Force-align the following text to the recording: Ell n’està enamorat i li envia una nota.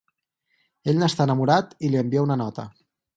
Ell 0.93 0.97
n’està 1.03 1.27
enamorat 1.29 1.75
i 1.85 1.91
li 1.93 2.01
envia 2.03 2.25
una 2.29 2.39
nota. 2.43 2.67